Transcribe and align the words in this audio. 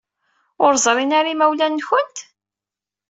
Ur 0.65 0.73
ẓrin 0.85 1.11
ara 1.19 1.31
yimawlan-nwent? 1.31 2.17